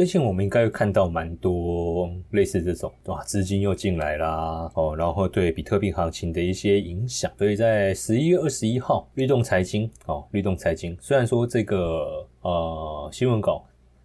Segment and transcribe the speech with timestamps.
[0.00, 7.30] 最近我们应该会看到蛮多类似这种，哇，资金又进来啦，哦，然后对比特币行情的一些影响。
[7.36, 13.62] 所以在十一月二十一号，律动财经，哦，律动财经，虽然说这个呃新闻稿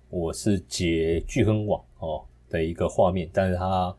[0.10, 3.96] 我是截聚亨网哦的一个画面，但是它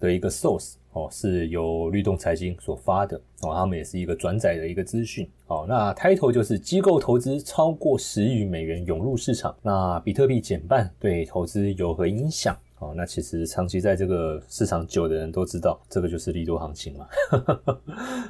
[0.00, 0.74] 的一个 source。
[0.92, 5.66] 哦，是由律动财经所发的哦，他们也是一个转载的一个资讯哦。
[5.68, 12.56] 那 title 就是机构投资超过十亿美元涌入市场，那比特币减半对投资有何影响？
[12.78, 17.06] 哦，那其实长期在这个市场久的人都知道，这个就是利多行情嘛。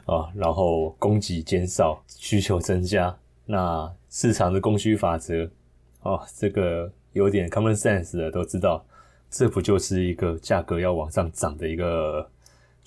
[0.07, 5.49] 啊， 然后供给减少，需求增加，那市场的供需法则
[6.03, 8.85] 哦，这个有点 common sense 的都知道，
[9.31, 12.29] 这不就是一个价格要往上涨的一个。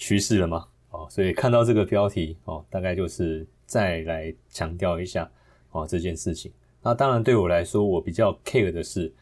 [0.02, 0.66] 趋势了吗？
[0.90, 5.30] 哦，所以看到这个标题哦，大概就是再来强调一下
[5.70, 6.52] 哦这件事情。
[6.82, 9.14] 那当然对我来说，我比较 care 的是，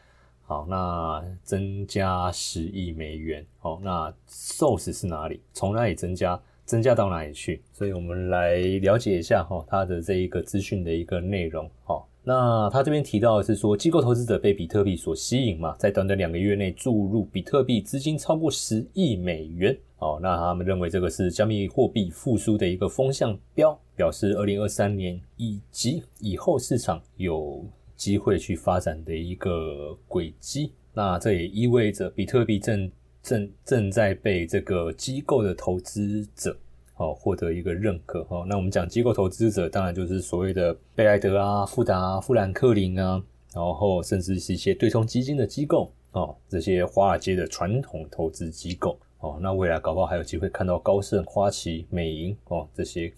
[0.46, 5.42] 好，那增加十亿美元，哦，那 source 是哪里？
[5.52, 6.40] 从哪里增加？
[6.64, 7.60] 增加到哪里去？
[7.74, 11.70] 所以我们来了解一下哈，它的这一个资讯的一个内容。
[11.84, 19.76] 好，那他这边提到的是说，机构投资者被比特币所吸引嘛，在短短两个月内注入比特币资金超过十亿美元。
[20.00, 27.62] 哦，那他们认为这个是加密货币复苏的一个风向标，表示二零二三年以及以后市场有
[27.96, 30.72] 机会去发展的一个轨迹。
[30.94, 32.90] 那这也意味着比特币正
[33.22, 36.56] 正正在被这个机构的投资者
[36.96, 38.26] 哦获得一个认可。
[38.30, 43.22] 哦，那我们讲机构投资者，当然就是所谓的贝莱德啊、富达、富兰克林啊，
[43.54, 48.98] 然后甚至是一些对冲基金的机构哦，这些华尔街的传统投资机构。
[49.20, 53.12] 哦，那未来搞不好还有机会看到高盛、花旗、美银哦这些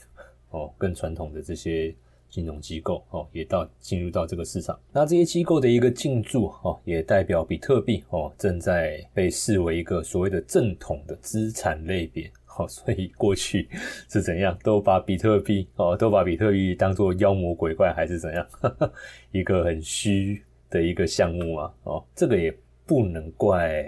[0.50, 1.94] 哦更传统的这些
[2.28, 4.78] 金融机构哦也到进入到这个市场。
[4.92, 12.30] 那这些机构的一个进驻哦，也代表比特币哦正在被视为一个所谓的正统的资产类别。
[12.44, 13.68] 好，所以过去
[14.10, 18.46] 是怎样都把比特币哦都把比特币当做妖魔鬼怪还是怎样
[19.32, 21.74] 一个很虚的一个项目啊？
[21.84, 23.86] 哦，这个也不能怪。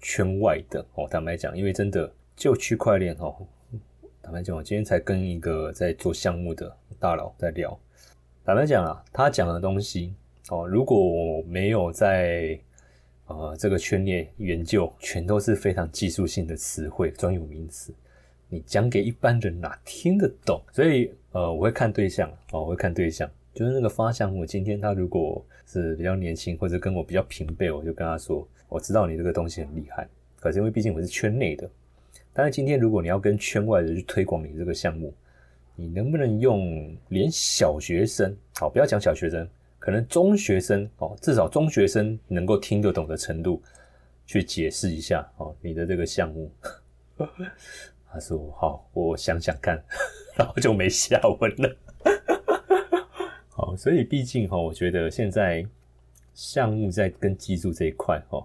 [0.00, 3.34] 圈外的哦，坦白讲，因为真的就区块链哦，
[4.22, 7.78] 坦白讲，我今天才跟一个在做项目的大佬在聊。
[8.44, 10.14] 坦白讲啊，他讲的东西
[10.50, 12.58] 哦，如果我没有在
[13.26, 17.92] 呃这个圈内研究，全都是非常技术性的词汇、专有名词，
[18.48, 20.62] 你讲给一般人哪听得懂？
[20.72, 28.46] 所以呃，我会看对象哦，我会看对象，就是那个发项目，今天他如果是比较年轻或者跟我比较平辈，我就跟他说。
[28.68, 30.06] 我知道你这个东西很厉害，
[30.38, 31.68] 可是因为毕竟我是圈内的。
[32.32, 35.12] 但是今天如果你要跟圈外的去推广你这个项目，
[35.74, 39.48] 你能不能用连小学生，好，不要讲小学生，
[39.80, 43.60] 可能中学生哦，至少中学生能够听得懂的程度，
[44.24, 46.48] 去解释一下哦，你的这个项目。
[48.08, 49.82] 他说好，我想想看，
[50.38, 51.76] 然后就没下文了。
[53.78, 55.64] 所以毕竟哈，我觉得现在
[56.34, 58.44] 项目在跟技术这一块哈。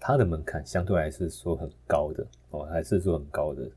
[0.00, 3.68] 它的门槛相对来是说很高的哦，还是说很高的。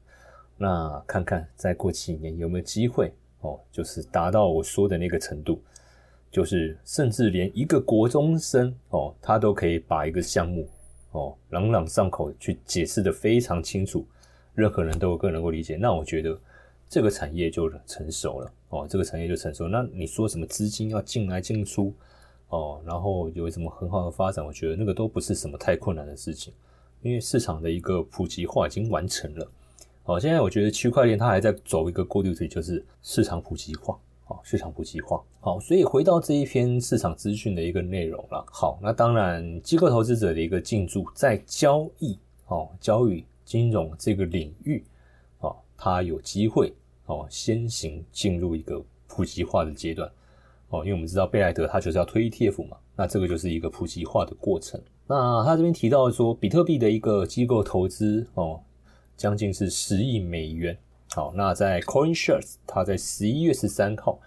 [0.55, 5.59] 那看看再过几年有没有机会哦，就是达到我说的那个程度，
[6.29, 10.69] 就是甚至连一个国中生哦，他都可以把一个项目
[11.13, 14.05] 哦朗朗上口去解释的非常清楚，
[14.53, 15.75] 任何人都更能够理解。
[15.75, 16.39] 那我觉得
[16.91, 19.65] 这个产业就成熟了哦，这个产业就成熟。
[19.65, 21.93] 那你说什么资金要进来进出？
[22.49, 24.45] 哦，然后有什么很好的发展？
[24.45, 26.53] 我觉得那个都不是什么太困难的事情，
[27.01, 29.47] 因为市场的一个普及化已经完成了。
[30.03, 33.97] 好，现在我觉得区块链它还在走一个过渡期，就是市场普及化。
[34.25, 35.23] 好，市场普及化。
[35.39, 38.45] 好，所以回到这一篇市场资讯的一个内容了。
[38.51, 44.83] 好，那当然机构投资者的一个进驻在交易，哦，交易金融这个领域，
[45.39, 46.73] 哦，它有机会，
[47.11, 50.09] 哦，先行进入一个普及化的阶段。
[50.69, 54.81] 哦，因为我们知道贝莱德它就是要推 ETF 嘛，那这个就是一个普及化的过程。
[55.05, 58.61] 那他这边提到说，比特币的一个机构投资哦，
[59.17, 60.77] 将近是十亿美元。
[61.09, 64.17] 好，那在 CoinShares，他在十一月十三号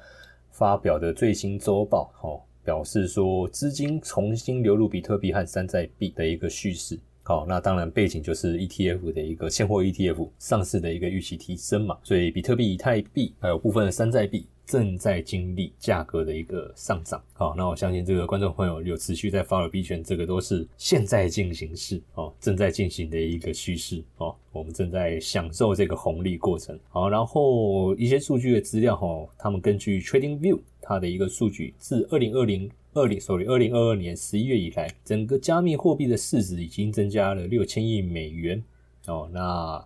[0.51, 7.01] 发表的最新周报，哦，表示说资金重新流入比特币和山寨币的一个叙事。
[7.25, 14.47] 好，那当然背景就是 ETF 的一个现货 ETF 上市的一个预期提升嘛，所以比特币、以太币还有部分的山寨币。
[14.67, 38.63] 正在经历价格的一个上涨，好，那我相信这个观众朋友有持续在发了币圈，这个都是现在进行式哦，正在进行的一个趋势哦，我们正在享受这个红利过程，好，然后一些数据的资料哈，他们根据 Trading View 它的一个数据，自二零二零二零，sorry，二零二二年十一月以来，整个加密货币的市值已经增加了六千亿美元
[39.07, 39.29] 哦。
[39.33, 39.85] 那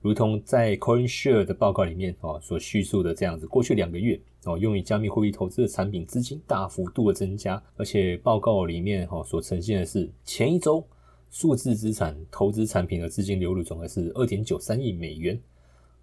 [0.00, 10.84] 如同在 CoinShare 的报告里面哦所叙述的这样子，过去两个月哦，用于加密货币投资的产品资金大幅度的增加，而且报告里面哈所呈现的是前一周
[11.30, 15.40] 数字资产投资产品的资金流入总额是二点九三亿美元，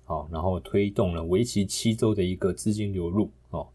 [0.05, 3.67] 好，然后推动了为期七周的一个资金流入哦，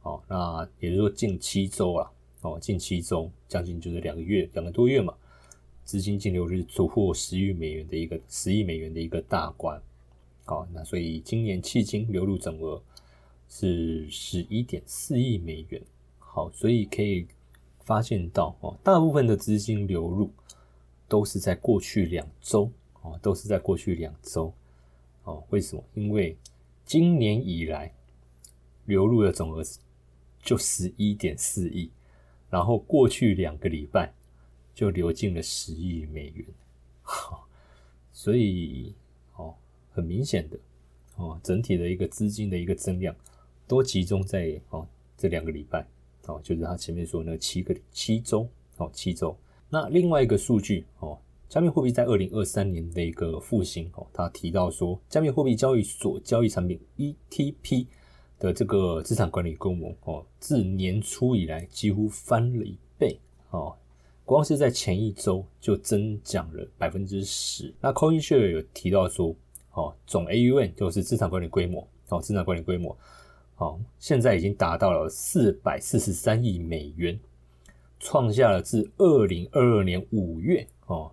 [0.00, 2.10] 好，那也就是说近七周啊。
[2.42, 5.14] 哦，近七周，将近就是两个月，两个多月嘛，
[5.84, 9.80] 资金净流入突破十亿美元的一个十亿美元的一个大关。
[10.44, 12.82] 好，那所以今年迄今流入总额
[13.48, 15.80] 是十一点四亿美元。
[16.18, 17.28] 好，所以可以
[17.84, 20.28] 发现到哦，大部分的资金流入
[21.06, 22.68] 都是在过去两周
[23.02, 24.52] 哦，都是在过去两周。
[25.22, 25.84] 哦，为什么？
[25.94, 26.36] 因为
[26.84, 27.94] 今年以来
[28.86, 29.62] 流入的总额
[30.42, 31.88] 就十一点四亿。
[32.52, 34.12] 然后过去两个礼拜
[34.74, 36.46] 就流进了十亿美元，
[38.12, 38.92] 所以
[39.36, 39.54] 哦，
[39.90, 40.58] 很明显的
[41.16, 43.16] 哦，整体的一个资金的一个增量
[43.66, 45.86] 都集中在哦这两个礼拜
[46.26, 48.46] 哦，就是他前面说那七个七周
[48.76, 49.34] 哦七周。
[49.70, 51.18] 那另外一个数据哦，
[51.48, 57.86] 加密货币在二零二三年的一个复兴哦，他提到说，加密货币交易所交易产品 ETP。
[58.42, 63.16] 的这个资产管理规模哦，自年初以来几乎翻了一倍
[63.50, 63.72] 哦，
[64.24, 67.72] 光是在前一周就增长了百分之十。
[67.80, 69.32] 那 CoinShare 有提到说，
[69.74, 72.96] 哦，总 AUM 就是资产管理规模哦，资产管理规模
[73.58, 77.16] 哦，现在已经达到了四百四十三亿美元，
[78.00, 81.12] 创下了自二零二二年五月哦，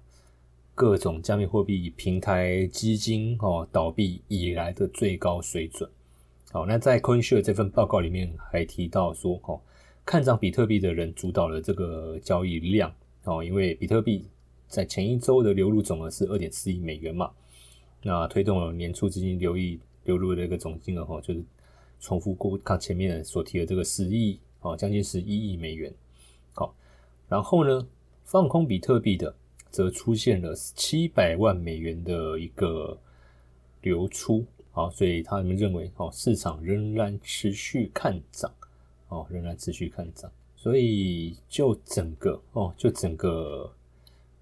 [0.74, 5.88] 各种加密货币平台基金哦倒闭以来的最高水准。
[6.51, 9.62] 好，那在 CoinShare 这份报告里面还提到说，哦，
[10.04, 12.92] 看涨比特币的人主导了这个交易量，
[13.25, 14.25] 哦，因为比特币
[14.68, 17.30] 在前一周的流入总额是二点四亿美元嘛，
[18.01, 19.60] 那推动了年初资金流入
[20.06, 21.44] 流入的一个总金额，哈，就是
[22.00, 25.94] 重复过看前面所提的这个十亿，哦，将近十一亿美元。
[26.56, 26.74] 好，
[27.28, 27.88] 然后呢，
[28.24, 29.36] 放空比特币的
[29.69, 32.98] 则出现了七百万美元的一个
[33.84, 34.44] 流出。
[34.80, 38.50] 好，所以他们认为，哦，市场仍然持续看涨，
[39.10, 40.31] 哦，仍然持续看涨。
[40.56, 43.70] 所以就整个，哦，就整个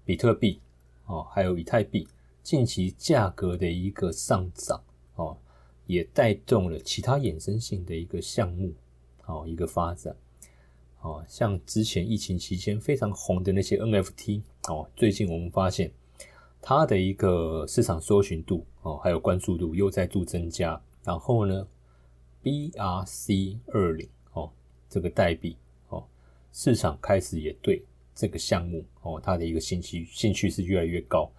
[0.04, 0.60] 比特币，
[1.06, 2.06] 哦，还有以太币
[2.40, 4.80] 近期价格的一个上涨，
[5.16, 5.36] 哦，
[5.88, 8.72] 也带动了其他衍生性的一个项目，
[9.26, 10.14] 哦，一个发展。
[11.00, 15.90] 哦，像之前疫情期间非常红的那些 NFT，哦，最近我们发现。
[16.68, 20.78] 它的一个市场搜寻度哦，还有关注度又再度增加。
[21.02, 21.66] 然后呢
[22.42, 24.50] ，BRC 二零哦，
[24.86, 25.56] 这个代币
[25.88, 26.04] 哦，
[26.52, 27.82] 市场开始也对
[28.14, 31.30] 这个项目哦，它的一个兴趣兴趣是越来越高。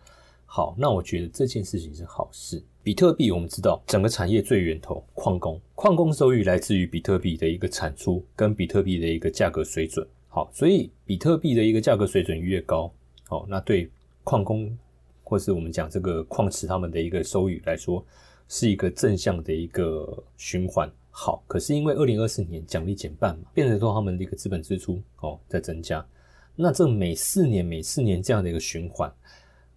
[0.47, 2.59] 好，那我觉得这件事情是好事。
[2.81, 10.07] 比特币我们知道，整个产业最源头矿工，矿工收益来自于比特币的一个产出跟比特币的一个价格水准。
[10.27, 12.91] 好，所以比特币的一个价格水准越高，
[13.29, 13.87] 哦，那对
[14.23, 14.75] 矿工。
[15.29, 18.03] 或是我们讲这个矿池他们的一个收益来说，
[18.47, 20.91] 是一个正向的一个循环。
[21.11, 26.03] 好，可是因为二零二四年奖励减半嘛，变成说他们的一个资本支出哦在增加。
[26.55, 29.13] 那这每四年每四年这样的一个循环，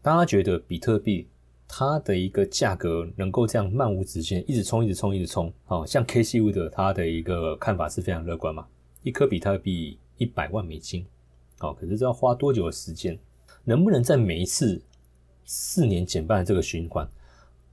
[0.00, 1.28] 大家觉得比特币
[1.68, 5.52] 它的一个价格能够这样漫无止境一直冲一直冲一直冲？
[5.66, 8.66] 哦，像 K C U 的他的一个看法是非常乐观嘛，
[9.02, 11.04] 一颗比特币一百万美金，
[11.60, 13.18] 哦，可是这要花多久的时间？
[13.64, 14.80] 能不能在每一次？
[15.44, 17.08] 四年减半的这个循环，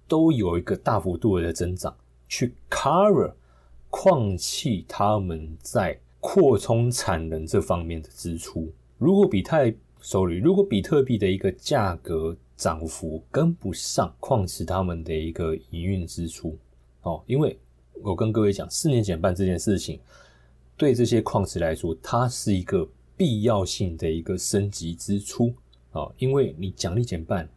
[0.08, 1.96] 都有一个大幅度的增长，
[2.28, 3.34] 去 cover
[3.90, 8.72] 矿气他们在扩充产能这方面的支出。
[8.98, 9.72] 如果比特
[10.02, 16.58] ，sorry，如果比特币的一个价格涨幅跟不上矿池他们的一个营运支出，
[17.04, 17.58] 哦，因为
[18.02, 20.00] 我跟各位讲，四年减半这件事情，
[20.76, 25.54] 对这些矿池来说，它是一个必要性的一个升级支出，
[25.92, 27.48] 哦，因为你奖励减半。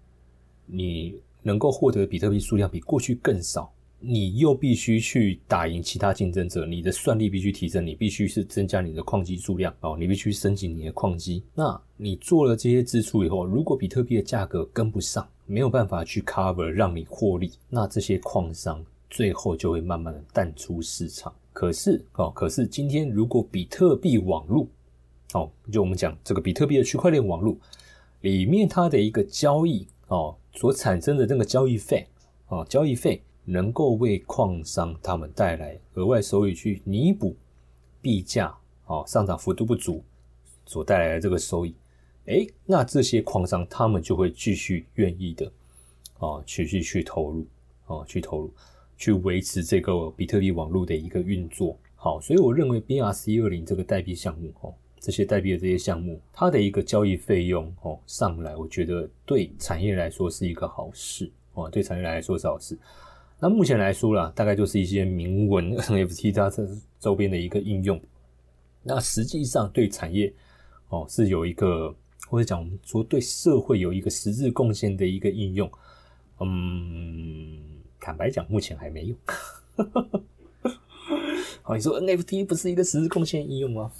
[0.74, 11.42] 你能够获得比特币数量比过去更少，你又必须去打赢其他竞争者，你的算力必须提升，你必须是增加你的矿机数量哦，你必须升级你的矿机。
[11.54, 21.32] 那你做了这些支出以后，如果比特币的价格跟不上，没有办法去 cover 让你获利，那这些矿商最后就会慢慢的淡出市场。
[21.52, 24.66] 可是哦，可是今天如果比特币网络
[25.34, 27.54] 哦，就我们讲这个比特币的区块链网络
[28.22, 30.34] 里面它的一个交易哦。
[30.52, 32.06] 所产生的这个交易费，
[32.48, 37.34] 哦，交易费能够为矿商他们带来额外收益，去弥补
[38.00, 38.54] 币价
[38.86, 40.02] 哦上涨幅度不足
[40.66, 41.74] 所带来的这个收益，
[42.26, 45.50] 诶，那这些矿商他们就会继续愿意的，
[46.18, 47.46] 哦，继续去投入，
[47.86, 48.50] 哦，去投入，
[48.96, 51.76] 去维持这个比特币网络的一个运作。
[51.96, 62.78] 好，所以我认为 BRC 二零这个代币项目，哦，这些代币的这些项目，它的一个交易费用，哦，上来，我觉得对产业来说是一个好事，哦，对产业来说是好事。
[63.40, 66.64] 那目前来说啦，大概就是一些铭文 NFT 它这
[67.00, 68.00] 周边的一个应用。
[68.84, 70.32] 那实际上对产业
[70.90, 71.92] 哦是有一个，
[72.28, 75.68] 或者讲我们说对社会有一个实质贡献的一个应用。
[76.38, 77.58] 嗯，
[77.98, 79.16] 坦白讲，目前还没有。
[81.62, 83.90] 好，你说 NFT 不是一个实质贡献应用吗？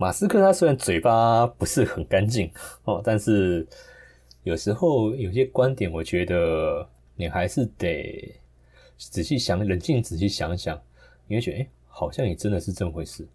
[0.00, 2.50] 马斯克他虽然嘴巴不是很干净
[2.84, 3.66] 哦，但是
[4.44, 8.34] 有时候有些观点，我觉得你还是得。
[8.96, 10.80] 仔细想，冷静仔细想想，
[11.26, 13.28] 你会觉得，哎，好像也真的是这么回事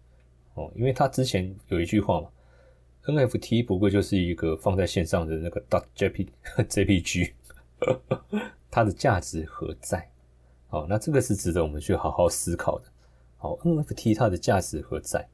[0.54, 0.68] 哦。
[0.74, 2.28] 因为他之前有一句话嘛
[3.04, 6.28] ，NFT 不过就是一个放在线上的那个 dot J P
[6.68, 7.32] JPG，
[8.72, 10.10] 它的价值何在？
[10.70, 12.86] 哦，那这个是值得我们去好好思考的。
[13.36, 15.28] 好，NFT 它的价值何在？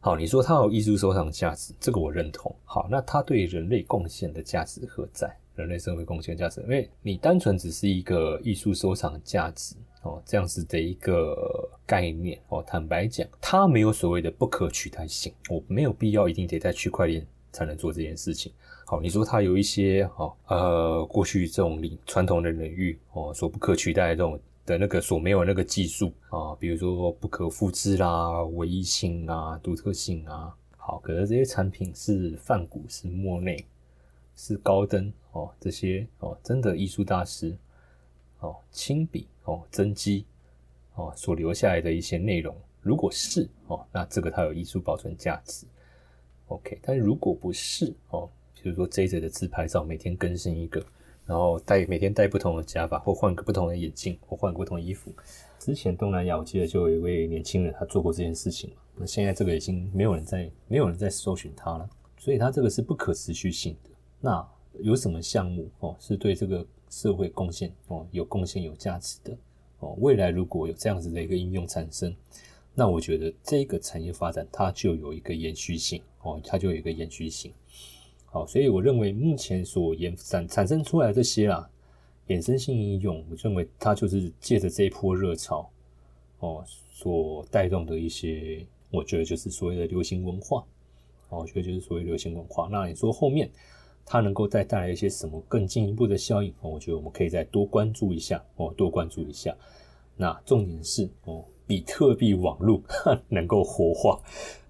[0.00, 2.54] 好，你说它有艺术收藏价值，这个我认同。
[2.64, 5.36] 好，那它对人类贡献的价值何在？
[5.56, 12.62] 人类社会贡献价值，因为你单纯只是一个艺术收藏价值哦，这样子的一个概念哦。
[12.64, 18.52] 坦白讲，它没有所谓的不可取代性，我没有必要一定得在区块链才能做这件事情。
[18.86, 24.38] 好，你说它有一些哦呃过去这种领传统的领域哦所不可取代的这种
[24.68, 30.54] 的那个所没有那个技术啊，比如说不可复制啦、唯一性啊、独特性啊。
[30.76, 33.64] 好，可是这些产品是泛古是莫内。
[34.40, 37.56] 是高登哦，这些哦，真的艺术大师
[38.38, 40.24] 哦，亲笔哦，真迹
[40.94, 45.66] 哦，所留下来的一些内容，如果是哦，那这个它有艺术保存价值
[46.46, 46.78] ，OK。
[46.80, 48.30] 但如果不是哦，
[48.62, 50.80] 比如说 J J 的自拍照，每天更新一个，
[51.28, 55.12] 然后戴每天戴不同的假发，或换个不同的眼镜，或换不同衣服。
[55.58, 58.76] 之前东南亚我记得就有一位年轻人，他做过这件事情嘛。
[58.96, 63.90] 那现在这个已经没有人在，没有人在搜寻他了，所以他这个是不可持续性的。
[64.20, 64.48] 那
[64.80, 69.36] 有什么项目哦是对这个社会贡献哦有贡献有价值的
[69.80, 69.94] 哦？
[69.98, 72.16] 未来如果有这样子的一个应用产生，
[72.74, 77.52] 那我觉得这个产业发展它就有一个延续性哦，它就有一个延续性。
[78.30, 81.68] 好，所以我认为目前所延产产生出来这些啦
[82.28, 85.68] 衍生性应用，我认为它就是借着这一波热潮
[86.40, 90.64] 哦所带动的一些，我觉得就是所谓的流行文化
[91.28, 92.68] 哦，我觉得就是所谓流行文化。
[92.70, 93.50] 那你说后面？
[94.10, 96.70] 它能够再带来一些什么更进一步的效应哦？
[96.70, 99.54] 我觉得我们可以再多关注一下哦，多关注一下。
[100.16, 102.82] 那重点是哦，比特币网络
[103.28, 104.18] 能够活化，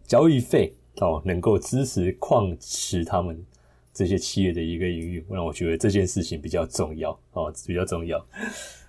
[0.04, 3.45] 交易费哦能够支持矿池他们
[3.93, 8.25] 这些企业的一个营运，让我觉得这件事情比较重要哦，比较重要。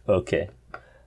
[0.05, 0.47] OK，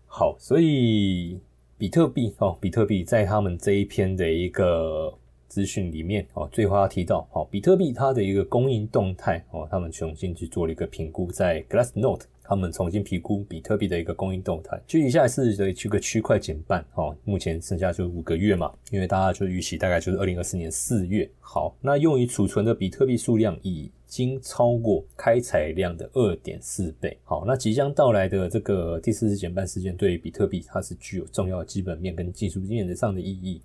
[0.07, 1.39] 好，所以
[1.79, 5.13] 比特币哦，比特币在他们这一篇的一个。
[5.53, 21.29] 资讯里面哦，最后要提到哦，比特币它的一个供应动态哦，他们重新去做了一个评估，在 Glass Note 他们重新评估比特币的一个供应动态，具体下来是的这个区块减半哦，目前剩下就五个月嘛，因为大家就预期大概就是二零二四年四月。
[21.41, 27.17] 好，那用于储存的比特币数量已经超过开采量的二点四倍。
[27.25, 33.61] 好，那即将到来的这个第四次减半事件，对于比特币它是具有重要的基本面跟技术面的上的意义。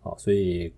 [0.00, 0.72] 好，所以。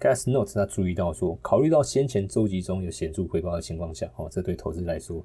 [0.00, 5.24] Gas Note 他注意到说，考虑到先前周期中有显著回报的情况下，哦，这对投资来说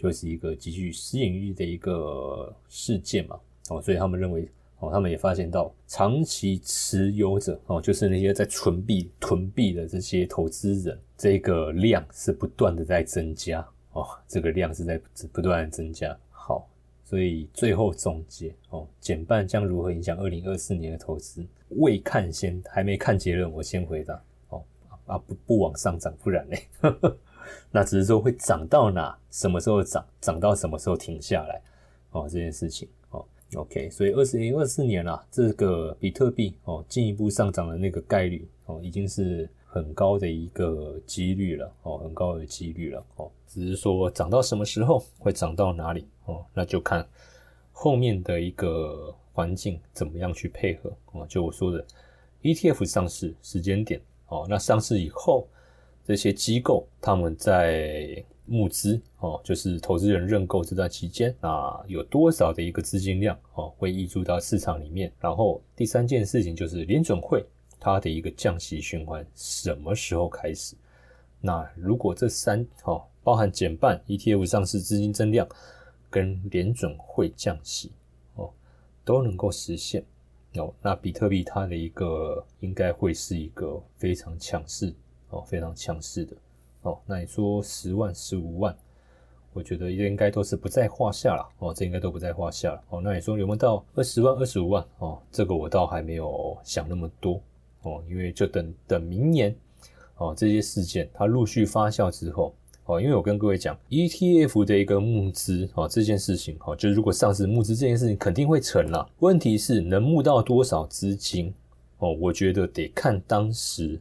[0.00, 3.38] 就是一个极具吸引力的一个事件嘛，
[3.68, 13.60] 哦，所以他们认为，哦，他们也发现到长期持有者，哦，就是那些在存币囤币的这些投资人，这个量是不断的在增加，
[13.92, 14.98] 哦，这个量是在
[15.30, 16.18] 不断的增加。
[16.30, 16.66] 好，
[17.04, 21.44] 所以最后总结，哦，减半将如何影响二零二四年的投资？
[21.76, 24.18] 未看先，还没看结论，我先回答。
[24.48, 24.64] 哦
[25.04, 26.62] 啊，不不往上涨，不然嘞，
[27.70, 31.60] 那只是说会涨到哪，什么时候涨，涨到什么时候停下来，
[32.10, 47.06] 哦，这件事情，哦，OK，所以二零二四年啊，这个比特币哦进一步上涨的那个概率哦，已经是很高的一个几率了，哦，很高的几率了，哦，只是说涨到什么时候，会涨到哪里，哦，那就看
[47.72, 49.14] 后面的一个。
[49.32, 51.24] 环境怎么样去配合哦？
[51.26, 51.82] 就我说的
[52.42, 55.46] ，ETF 上市时间点哦，那上市以后，
[56.10, 65.12] 这些机构他们在募资哦，就是投资人认购这段期间啊，有多少的一个资金量哦，会溢注到市场里面？
[65.20, 67.46] 然后第三件事情就是联准会
[67.78, 70.74] 它的一个降息循环什么时候开始？
[71.40, 75.46] 那如果这三哦，包含减半、ETF 上市资金增量
[76.10, 77.92] 跟联准会降息
[78.34, 78.50] 哦，
[79.04, 80.04] 都能够实现
[80.54, 84.92] 哦，那比特币它的一个应该会是一个非常强势
[85.30, 86.36] 哦，非常强势的
[86.82, 86.98] 哦。
[87.06, 88.76] 那你说十万、十五万？
[89.52, 93.00] 我觉得应该都是不在话下了哦，这应该都不在话下了哦。
[93.02, 95.20] 那你说有没有到二十万、二十五万哦？
[95.32, 97.40] 这个我倒还没有想那么多
[97.82, 99.52] 哦，因为就等等明年
[100.18, 111.52] 哦，这些事件它陆续发酵之后哦，因为我跟各位讲，ETF 的一个募资哦，这件事情哦，就如果上市募资这件事情肯定会成了，问题是能募到多少资金
[111.98, 112.12] 哦？
[112.20, 114.00] 我觉得得看当时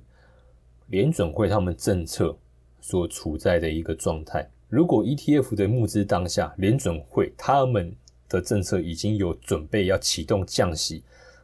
[0.89, 2.38] 联准会他们政策
[2.81, 4.48] 所处在的一个状态。
[4.67, 7.96] 如果 ETF 的募资当下，联准会他们
[8.27, 11.03] 的政策已经有准备要启动降息，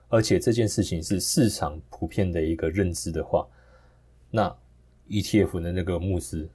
[0.10, 3.48] 而且这件事情是市场普遍的一个认知的话，
[4.30, 4.56] 那
[5.10, 6.48] ETF 的那个募资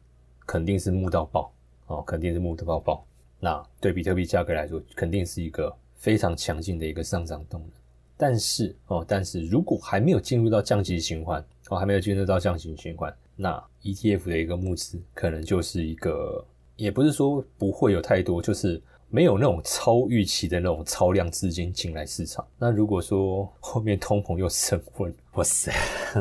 [0.46, 1.52] 肯定是募到爆
[1.86, 3.04] 哦，肯定是募到爆。
[3.40, 7.70] 那对比特币价格来说，肯定是一个非常强劲的一个上涨动能。
[8.16, 16.44] 但是哦，但是如果还没有进入到降息循环哦，还没有进入到降息循环，那 ETF 的一个募资可能就是一个。
[16.76, 22.42] 也不是说不会有太多，就是没有那种超预期的那种超量资金进来市场。
[22.58, 25.70] 那如果说后面通膨又升温，哇塞，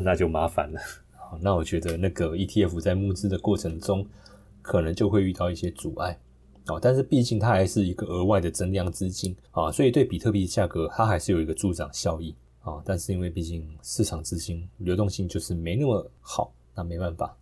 [0.03, 0.81] 那就麻烦了。
[1.15, 4.05] 好，那我觉得那个 ETF 在募资的过程中，
[4.61, 6.19] 可能就会遇到一些阻碍。
[6.67, 12.81] 哦，但是毕竟它还是一个额外的增量资金啊，所以对比特币价格它还是有一个助长效益啊。
[12.85, 17.35] 但是因为毕竟市场资金流动性就是没那么好，那没办法。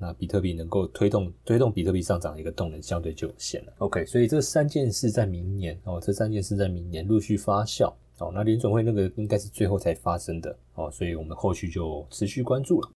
[0.00, 3.72] 那比特币能够推动推动比特币上涨的一个动能相对就有限了。
[3.78, 8.30] OK，所以这三件事在明年哦，这三件事在明年陆续发酵哦。
[8.32, 12.88] 那联总会那个应该是最后才发生的哦，所以我们后续就持续关注了。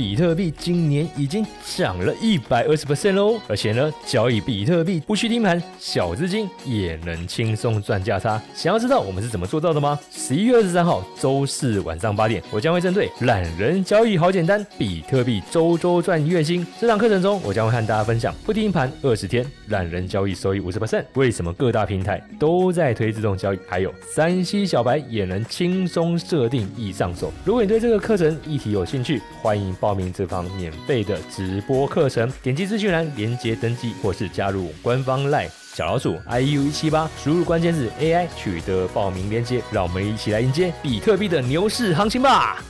[0.00, 8.40] 比特币今年已经涨了一百二十 percent 喽，而且呢，交易比特币不需盯盘，小资金也能轻松赚价差。
[8.54, 10.00] 想要知道我们是怎么做到的吗？
[10.10, 21.04] 十一月二十三号周四晚上八点，我将会针对懒人交易好简单，比特币周周赚月薪这堂课程中，我将会和大家分享不盯盘二十天，懒人交易收益五十 percent。
[21.12, 23.58] 为什么各大平台都在推自动交易？
[23.68, 27.30] 还有三 C 小白也能轻松设定易上手。
[27.44, 29.89] 如果你对这个课程议题有兴趣，欢迎报。
[29.90, 42.62] 报名这方免费的直播课程，点击资讯栏连接登记，或是加入官方 LINE 小老鼠 iu 一七八，输入关键字 AI 取得报名链接，让我们一起来迎接比特币的牛市行情吧！